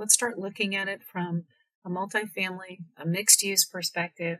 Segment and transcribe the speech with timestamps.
[0.00, 1.44] let's start looking at it from
[1.84, 4.38] a multifamily, a mixed use perspective,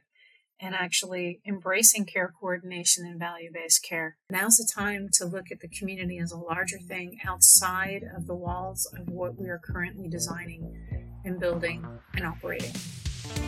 [0.59, 4.17] and actually embracing care coordination and value based care.
[4.31, 8.35] Now's the time to look at the community as a larger thing outside of the
[8.35, 10.79] walls of what we are currently designing
[11.27, 12.73] and building and operating.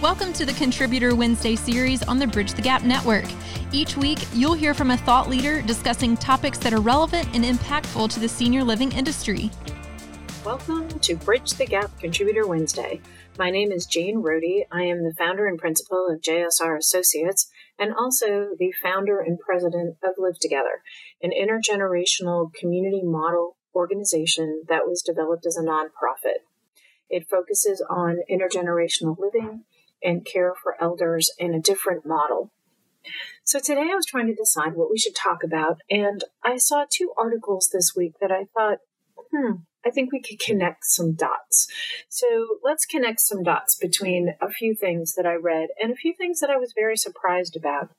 [0.02, 3.24] Welcome to the Contributor Wednesday series on the Bridge the Gap Network.
[3.72, 8.10] Each week, you'll hear from a thought leader discussing topics that are relevant and impactful
[8.10, 9.50] to the senior living industry.
[10.44, 13.00] Welcome to Bridge the Gap Contributor Wednesday.
[13.38, 14.66] My name is Jane Rohde.
[14.72, 19.98] I am the founder and principal of JSR Associates and also the founder and president
[20.02, 20.82] of Live Together,
[21.22, 26.42] an intergenerational community model organization that was developed as a nonprofit.
[27.08, 29.62] It focuses on intergenerational living
[30.02, 32.50] and care for elders in a different model.
[33.44, 36.84] So today I was trying to decide what we should talk about, and I saw
[36.90, 38.78] two articles this week that I thought,
[39.30, 39.52] hmm,
[39.84, 41.66] I think we could connect some dots.
[42.08, 46.14] So let's connect some dots between a few things that I read and a few
[46.14, 47.90] things that I was very surprised about.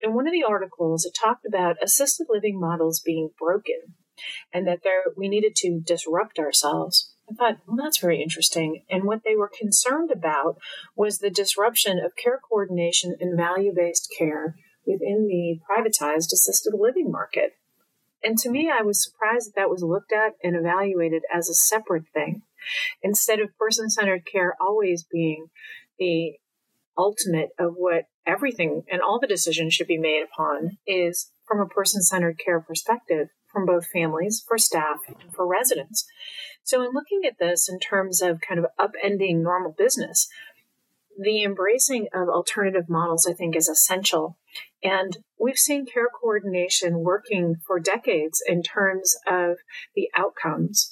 [0.00, 3.94] In one of the articles, it talked about assisted living models being broken
[4.52, 7.14] and that there we needed to disrupt ourselves.
[7.30, 8.84] I thought, well, that's very interesting.
[8.90, 10.58] And what they were concerned about
[10.94, 14.56] was the disruption of care coordination and value based care
[14.86, 17.52] within the privatized assisted living market.
[18.24, 21.54] And to me, I was surprised that that was looked at and evaluated as a
[21.54, 22.42] separate thing
[23.02, 25.50] instead of person centered care always being
[25.98, 26.34] the
[26.96, 31.66] ultimate of what everything and all the decisions should be made upon is from a
[31.66, 36.06] person centered care perspective from both families, for staff, and for residents.
[36.64, 40.28] So, in looking at this in terms of kind of upending normal business,
[41.18, 44.38] the embracing of alternative models, I think, is essential.
[44.82, 49.56] And we've seen care coordination working for decades in terms of
[49.94, 50.90] the outcomes.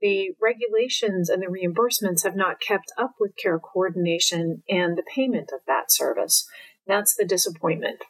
[0.00, 5.50] The regulations and the reimbursements have not kept up with care coordination and the payment
[5.52, 6.48] of that service.
[6.86, 8.04] That's the disappointment.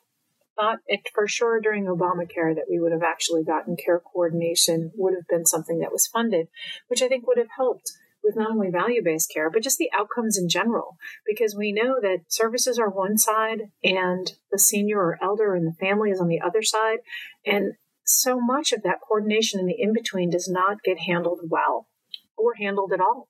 [0.57, 5.15] Thought it for sure during Obamacare that we would have actually gotten care coordination would
[5.15, 6.49] have been something that was funded,
[6.89, 7.93] which I think would have helped
[8.29, 10.99] with not only value based care, but just the outcomes in general.
[11.27, 15.77] Because we know that services are one side and the senior or elder and the
[15.81, 16.99] family is on the other side.
[17.47, 17.73] And
[18.05, 21.89] so much of that coordination in the in between does not get handled well
[22.37, 23.29] or handled at all.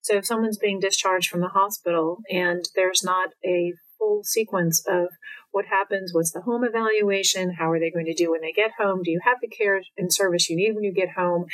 [0.00, 3.74] So if someone's being discharged from the hospital and there's not a
[4.06, 5.08] full sequence of
[5.50, 8.72] what happens, what's the home evaluation, how are they going to do when they get
[8.78, 11.46] home, do you have the care and service you need when you get home,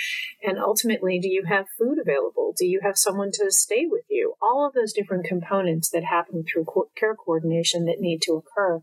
[0.42, 4.34] and ultimately, do you have food available, do you have someone to stay with you?
[4.42, 8.80] All of those different components that happen through care coordination that need to occur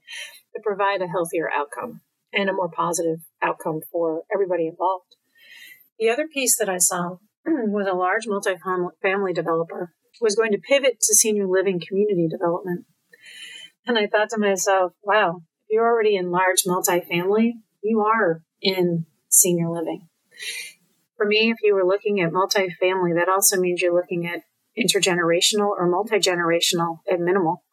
[0.55, 2.01] to provide a healthier outcome
[2.33, 5.15] and a more positive outcome for everybody involved.
[5.99, 10.99] The other piece that I saw was a large multifamily developer was going to pivot
[11.01, 12.85] to senior living community development.
[13.89, 19.07] And I thought to myself, wow, if you're already in large multifamily, you are in
[19.29, 20.07] senior living.
[21.17, 24.43] For me, if you were looking at multifamily, that also means you're looking at
[24.77, 27.63] intergenerational or multi generational at minimal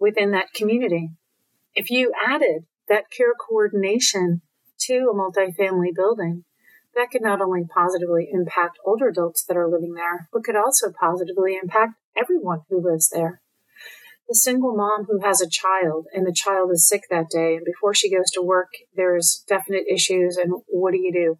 [0.00, 1.10] within that community.
[1.74, 4.40] If you added that care coordination
[4.86, 6.44] to a multifamily building,
[6.94, 10.94] that could not only positively impact older adults that are living there, but could also
[10.98, 13.42] positively impact everyone who lives there
[14.28, 17.64] the single mom who has a child and the child is sick that day and
[17.64, 21.38] before she goes to work there's definite issues and what do you do?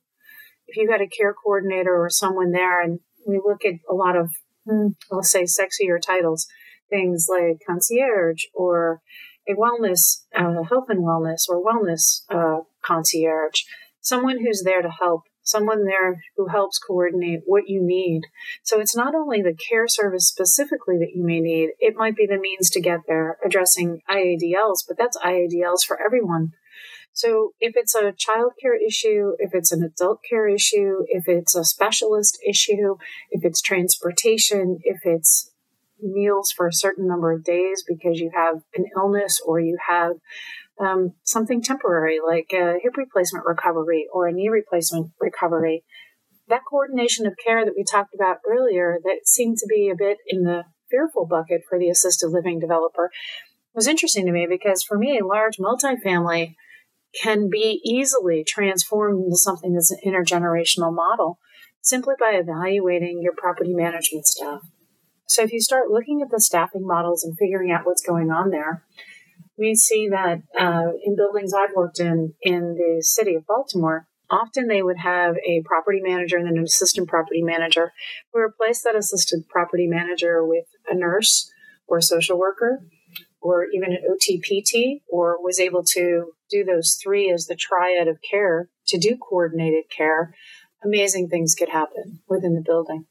[0.69, 4.17] If you had a care coordinator or someone there and we look at a lot
[4.17, 4.31] of
[4.69, 6.47] hmm, i'll say sexier titles
[6.89, 9.01] things like concierge or
[9.49, 13.63] a wellness uh, health and wellness or wellness uh, concierge
[14.01, 18.23] someone who's there to help someone there who helps coordinate what you need.
[18.63, 22.27] So it's not only the care service specifically that you may need, it might be
[22.27, 26.53] the means to get there addressing IADLs, but that's IADLs for everyone.
[27.13, 31.55] So if it's a child care issue, if it's an adult care issue, if it's
[31.55, 32.97] a specialist issue,
[33.31, 35.51] if it's transportation, if it's
[36.03, 40.17] meals for a certain number of days because you have an illness or you have
[40.81, 45.85] um, something temporary like a hip replacement recovery or a knee replacement recovery.
[46.49, 50.19] That coordination of care that we talked about earlier, that seemed to be a bit
[50.27, 53.11] in the fearful bucket for the assisted living developer,
[53.75, 56.55] was interesting to me because for me, a large multifamily
[57.23, 61.39] can be easily transformed into something that's an intergenerational model
[61.81, 64.61] simply by evaluating your property management staff.
[65.27, 68.51] So if you start looking at the staffing models and figuring out what's going on
[68.51, 68.85] there,
[69.59, 74.67] we see that uh, in buildings I've worked in in the city of Baltimore, Often
[74.67, 77.93] they would have a property manager and then an assistant property manager.
[78.35, 81.51] We replaced that assistant property manager with a nurse
[81.87, 82.83] or a social worker
[83.41, 88.19] or even an OTPT or was able to do those three as the triad of
[88.29, 90.35] care to do coordinated care,
[90.85, 93.07] amazing things could happen within the building.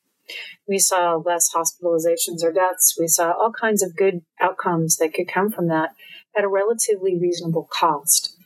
[0.67, 2.97] We saw less hospitalizations or deaths.
[2.99, 5.91] We saw all kinds of good outcomes that could come from that
[6.37, 8.37] at a relatively reasonable cost.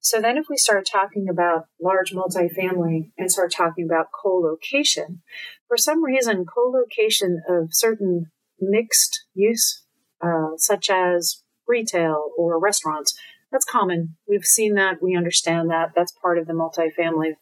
[0.00, 5.22] So then, if we start talking about large multifamily and start talking about co location,
[5.66, 9.82] for some reason, co location of certain mixed use,
[10.22, 13.18] uh, such as retail or restaurants,
[13.50, 14.16] that's common.
[14.28, 15.02] We've seen that.
[15.02, 15.92] We understand that.
[15.94, 17.34] That's part of the multifamily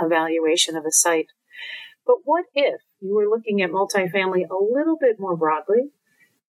[0.00, 1.28] evaluation of a site.
[2.06, 5.90] But what if you were looking at multifamily a little bit more broadly,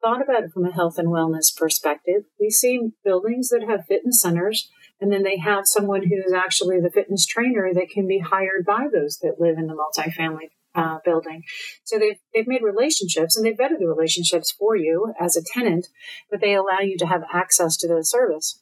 [0.02, 2.24] thought about it from a health and wellness perspective?
[2.40, 4.70] We see buildings that have fitness centers,
[5.02, 8.88] and then they have someone who's actually the fitness trainer that can be hired by
[8.92, 11.44] those that live in the multifamily uh, building.
[11.84, 15.88] So they've, they've made relationships and they've vetted the relationships for you as a tenant,
[16.30, 18.62] but they allow you to have access to the service.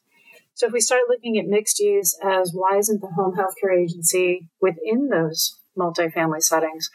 [0.54, 3.78] So if we start looking at mixed use as why isn't the home health care
[3.78, 6.90] agency within those multifamily settings?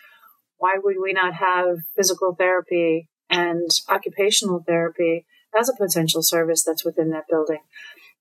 [0.56, 5.26] Why would we not have physical therapy and occupational therapy
[5.58, 7.62] as a potential service that's within that building?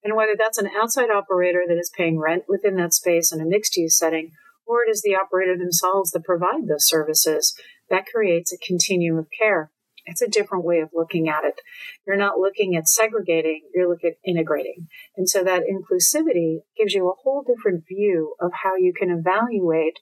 [0.04, 3.46] And whether that's an outside operator that is paying rent within that space in a
[3.46, 4.32] mixed use setting,
[4.66, 7.54] or it is the operator themselves that provide those services,
[7.90, 9.70] that creates a continuum of care.
[10.06, 11.62] It's a different way of looking at it.
[12.08, 14.88] You're not looking at segregating, you're looking at integrating.
[15.16, 20.00] And so that inclusivity gives you a whole different view of how you can evaluate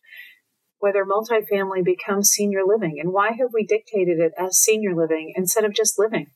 [0.79, 5.65] whether multifamily becomes senior living and why have we dictated it as senior living instead
[5.65, 6.27] of just living?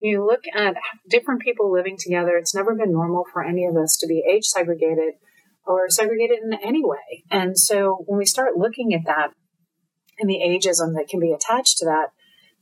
[0.00, 0.76] You look at
[1.08, 4.44] different people living together, it's never been normal for any of us to be age
[4.44, 5.14] segregated
[5.66, 7.24] or segregated in any way.
[7.30, 9.32] And so when we start looking at that
[10.18, 12.12] and the ageism that can be attached to that,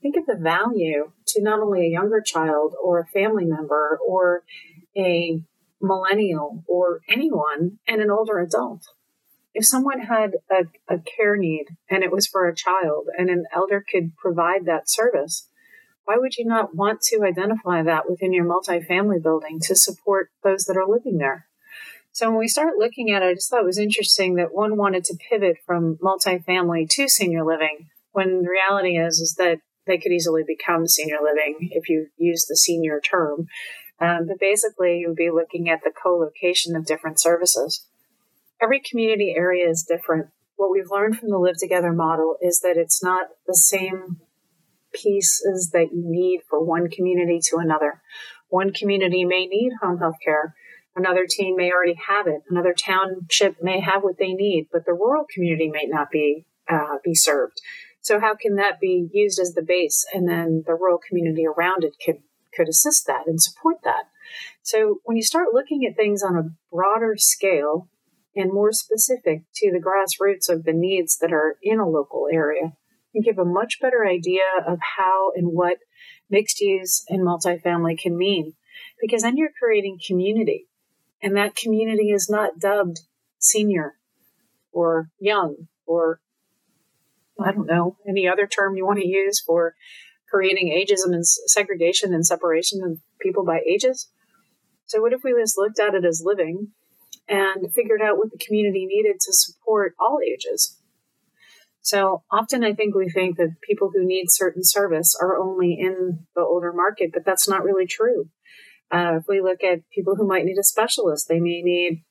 [0.01, 4.43] think of the value to not only a younger child or a family member or
[4.97, 5.43] a
[5.81, 8.87] millennial or anyone and an older adult.
[9.55, 13.45] If someone had a, a care need and it was for a child and an
[13.55, 15.49] elder could provide that service,
[16.05, 20.65] why would you not want to identify that within your multifamily building to support those
[20.65, 21.47] that are living there?
[22.13, 24.77] So when we start looking at it, I just thought it was interesting that one
[24.77, 29.99] wanted to pivot from multifamily to senior living when the reality is is that they
[29.99, 33.49] could easily become senior living if you use the senior term.
[34.01, 37.85] Um, but basically, you would be looking at the co location of different services.
[38.65, 40.29] Every community area is different.
[40.57, 44.23] What we've learned from the Live Together model is that it's not the same
[44.95, 48.01] pieces that you need for one community to another.
[48.49, 50.55] One community may need home health care.
[50.97, 52.41] Another team may already have it.
[52.49, 56.97] Another township may have what they need, but the rural community may not be uh,
[57.05, 57.61] be served.
[58.01, 61.85] So how can that be used as the base and then the rural community around
[61.85, 62.23] it could
[62.57, 64.05] could assist that and support that.
[64.63, 67.91] So when you start looking at things on a broader scale
[68.37, 72.73] and more specific to the grassroots of the needs that are in a local area,
[73.15, 75.79] and give a much better idea of how and what
[76.29, 78.55] mixed use and multifamily can mean.
[79.01, 80.67] Because then you're creating community.
[81.23, 83.01] And that community is not dubbed
[83.39, 83.95] senior
[84.73, 86.21] or young or
[87.43, 89.75] I don't know, any other term you want to use for
[90.31, 94.09] creating ageism and segregation and separation of people by ages.
[94.87, 96.73] So, what if we just looked at it as living
[97.29, 100.81] and figured out what the community needed to support all ages?
[101.81, 106.27] So, often I think we think that people who need certain service are only in
[106.35, 108.31] the older market, but that's not really true.
[108.91, 112.03] Uh, if we look at people who might need a specialist, they may need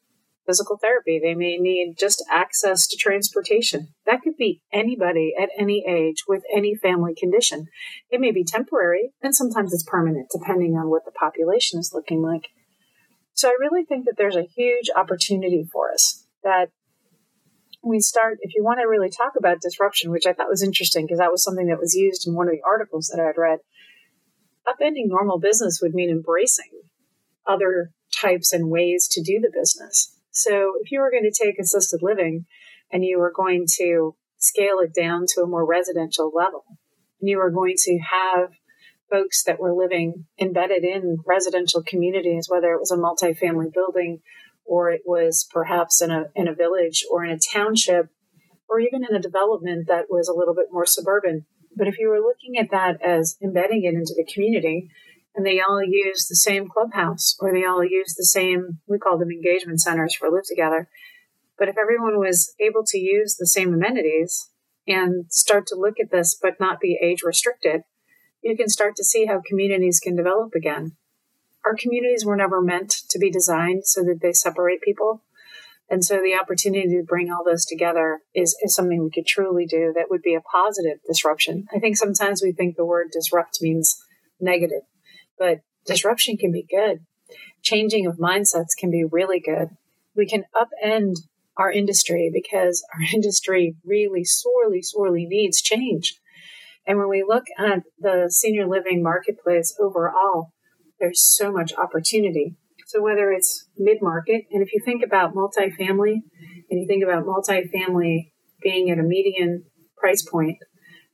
[0.46, 1.20] physical therapy.
[1.22, 3.94] They may need just access to transportation.
[4.06, 7.68] That could be anybody at any age with any family condition.
[8.10, 12.22] It may be temporary and sometimes it's permanent depending on what the population is looking
[12.22, 12.50] like.
[13.34, 16.70] So I really think that there's a huge opportunity for us that
[17.84, 21.06] we start, if you want to really talk about disruption, which I thought was interesting
[21.06, 23.38] because that was something that was used in one of the articles that I had
[23.38, 23.60] read,
[24.68, 26.84] upending normal business would mean embracing
[27.46, 30.18] other types and ways to do the business.
[30.32, 32.46] So if you were going to take assisted living
[32.92, 36.64] and you were going to scale it down to a more residential level,
[37.20, 38.52] and you were going to have
[39.14, 44.22] folks that were living embedded in residential communities, whether it was a multifamily building
[44.66, 48.08] or it was perhaps in a, in a village or in a township
[48.68, 51.46] or even in a development that was a little bit more suburban.
[51.76, 54.90] But if you were looking at that as embedding it into the community,
[55.36, 59.18] and they all use the same clubhouse or they all use the same, we call
[59.18, 60.88] them engagement centers for Live Together.
[61.58, 64.50] But if everyone was able to use the same amenities
[64.88, 67.82] and start to look at this but not be age restricted,
[68.44, 70.96] you can start to see how communities can develop again.
[71.66, 75.24] Our communities were never meant to be designed so that they separate people.
[75.90, 79.66] And so the opportunity to bring all those together is, is something we could truly
[79.66, 81.68] do that would be a positive disruption.
[81.74, 83.98] I think sometimes we think the word disrupt means
[84.40, 84.82] negative,
[85.38, 87.06] but disruption can be good.
[87.62, 89.70] Changing of mindsets can be really good.
[90.16, 91.16] We can upend
[91.58, 96.20] our industry because our industry really sorely, sorely needs change.
[96.86, 100.52] And when we look at the senior living marketplace overall,
[101.00, 102.56] there's so much opportunity.
[102.88, 106.18] So whether it's mid market, and if you think about multifamily,
[106.70, 109.64] and you think about multifamily being at a median
[109.98, 110.58] price point,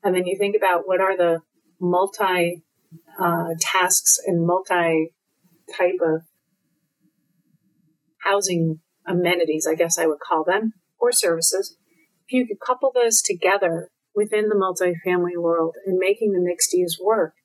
[0.03, 1.41] and then you think about what are the
[1.79, 2.63] multi
[3.19, 5.13] uh, tasks and multi
[5.77, 6.21] type of
[8.23, 11.77] housing amenities, I guess I would call them, or services,
[12.27, 16.99] if you could couple those together within the multifamily world and making the mixed use
[17.01, 17.35] work,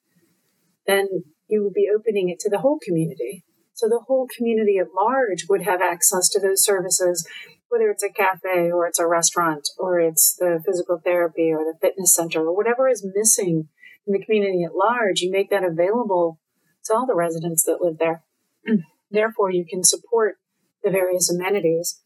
[0.89, 1.07] then
[1.47, 3.45] you would be opening it to the whole community.
[3.75, 7.29] So the whole community at large would have access to those services,
[7.69, 11.79] whether it's a cafe or it's a restaurant or it's the physical therapy or the
[11.81, 13.69] fitness center or whatever is missing
[14.05, 16.41] in the community at large, you make that available
[16.87, 18.25] to all the residents that live there.
[19.11, 20.39] Therefore, you can support
[20.83, 22.03] the various amenities,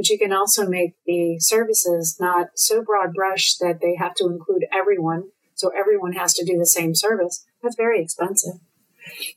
[0.00, 4.28] but you can also make the services not so broad brush that they have to
[4.28, 5.24] include everyone.
[5.54, 7.44] So everyone has to do the same service.
[7.62, 8.54] That's very expensive.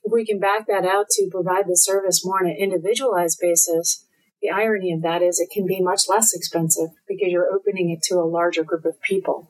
[0.05, 4.05] If we can back that out to provide the service more on an individualized basis,
[4.41, 8.01] the irony of that is it can be much less expensive because you're opening it
[8.03, 9.49] to a larger group of people.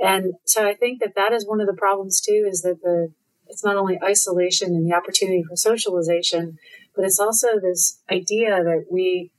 [0.00, 3.12] And so I think that that is one of the problems too, is that the,
[3.46, 6.58] it's not only isolation and the opportunity for socialization,
[6.96, 9.30] but it's also this idea that we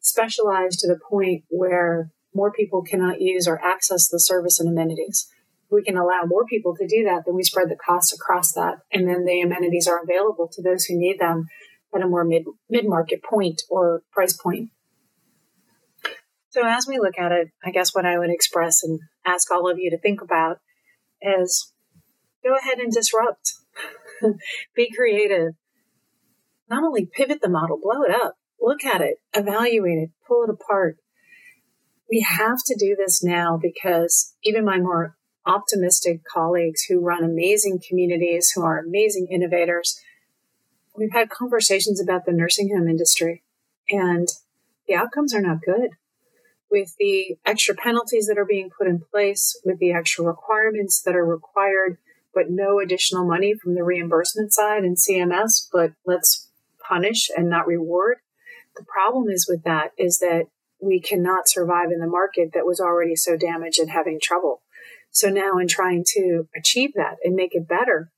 [0.00, 5.28] specialize to the point where more people cannot use or access the service and amenities.
[5.70, 8.78] we can allow more people to do that, then we spread the costs across that.
[8.90, 11.46] And then the amenities are available to those who need them
[11.94, 14.70] at a more mid mid market point or price point.
[16.50, 19.70] So as we look at it, I guess what I would express and ask all
[19.70, 20.58] of you to think about
[21.20, 21.72] is
[22.42, 23.52] go ahead and disrupt.
[24.74, 25.52] Be creative
[26.70, 30.50] not only pivot the model, blow it up, look at it, evaluate it, pull it
[30.50, 30.96] apart.
[32.10, 37.80] We have to do this now because even my more optimistic colleagues who run amazing
[37.86, 39.98] communities, who are amazing innovators,
[40.96, 43.42] we've had conversations about the nursing home industry
[43.90, 44.28] and
[44.86, 45.90] the outcomes are not good.
[46.70, 51.16] With the extra penalties that are being put in place, with the extra requirements that
[51.16, 51.96] are required,
[52.34, 56.50] but no additional money from the reimbursement side and CMS, but let's
[56.86, 58.18] punish and not reward.
[58.78, 60.44] The problem is with that is that
[60.80, 64.62] we cannot survive in the market that was already so damaged and having trouble.
[65.10, 68.12] So now in trying to achieve that and make it better,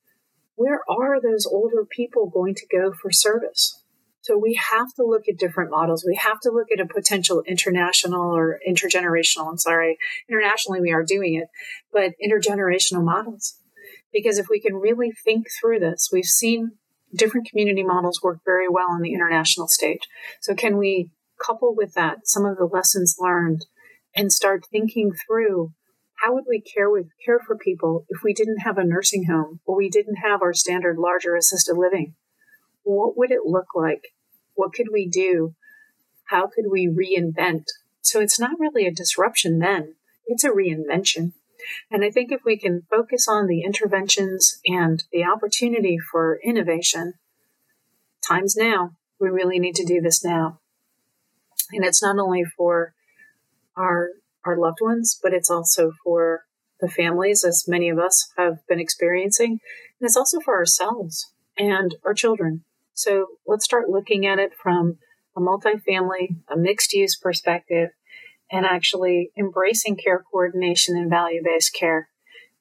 [0.57, 3.83] where are those older people going to go for service?
[4.21, 6.05] So we have to look at different models.
[6.07, 9.97] We have to look at a potential international or intergenerational, I'm sorry,
[10.29, 11.49] internationally we are doing it,
[11.91, 13.57] but intergenerational models.
[14.13, 16.73] Because if we can really think through this, we've seen
[17.15, 20.03] different community models work very well on the international stage.
[20.41, 21.11] So, can we
[21.45, 23.65] couple with that some of the lessons learned
[24.15, 25.73] and start thinking through
[26.17, 29.61] how would we care with care for people if we didn't have a nursing home
[29.65, 32.15] or we didn't have our standard larger assisted living?
[32.83, 34.13] What would it look like?
[34.55, 35.55] What could we do?
[36.27, 37.65] How could we reinvent?
[38.03, 39.95] So it's not really a disruption then,
[40.27, 41.33] it's a reinvention.
[41.91, 47.15] And I think if we can focus on the interventions and the opportunity for innovation,
[48.27, 48.93] times now.
[49.19, 50.61] We really need to do this now.
[51.73, 52.95] And it's not only for
[53.77, 54.11] our
[54.45, 56.45] our loved ones, but it's also for
[56.81, 59.61] the families, as many of us have been experiencing.
[60.01, 62.65] And it's also for ourselves and our children.
[62.95, 64.97] So let's start looking at it from
[65.37, 67.91] a multifamily, a mixed use perspective,
[68.51, 72.09] and actually embracing care coordination and value based care.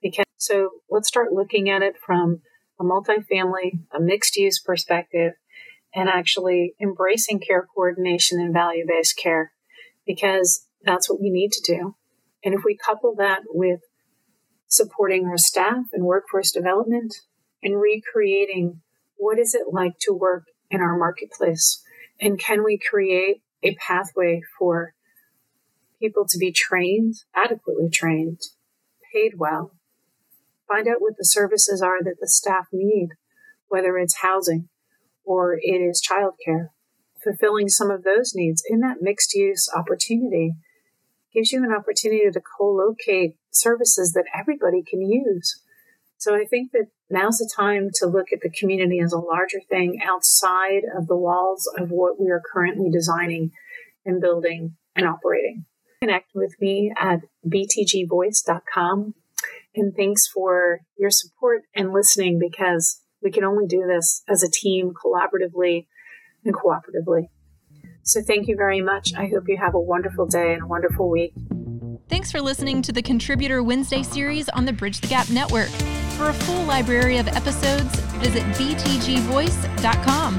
[0.01, 2.41] Because so let's start looking at it from
[2.79, 5.33] a multifamily, a mixed use perspective,
[5.93, 9.51] and actually embracing care coordination and value based care
[10.05, 11.95] because that's what we need to do.
[12.43, 13.81] And if we couple that with
[14.67, 17.13] supporting our staff and workforce development
[17.63, 18.81] and recreating
[19.17, 21.83] what is it like to work in our marketplace
[22.21, 24.93] and can we create a pathway for
[25.99, 28.39] people to be trained, adequately trained,
[29.13, 29.71] paid well.
[30.67, 33.09] Find out what the services are that the staff need,
[33.67, 34.69] whether it's housing
[35.23, 36.69] or it is childcare,
[37.23, 40.53] fulfilling some of those needs in that mixed use opportunity
[41.33, 45.61] gives you an opportunity to co-locate services that everybody can use.
[46.17, 49.59] So I think that now's the time to look at the community as a larger
[49.69, 53.51] thing outside of the walls of what we are currently designing
[54.05, 55.65] and building and operating.
[56.01, 59.13] Connect with me at btgvoice.com
[59.75, 64.49] and thanks for your support and listening because we can only do this as a
[64.49, 65.87] team collaboratively
[66.45, 67.27] and cooperatively.
[68.03, 69.13] So thank you very much.
[69.15, 71.33] I hope you have a wonderful day and a wonderful week.
[72.07, 75.69] Thanks for listening to the Contributor Wednesday series on the Bridge the Gap Network.
[76.17, 80.37] For a full library of episodes, visit btgvoice.com.